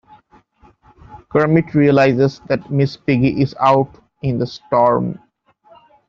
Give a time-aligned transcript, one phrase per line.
[1.29, 5.19] Kermit realizes that Miss Piggy is out in the storm.